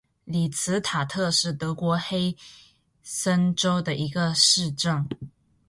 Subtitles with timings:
[0.25, 2.35] 里茨塔特是德国黑
[3.03, 5.07] 森州的一个市镇。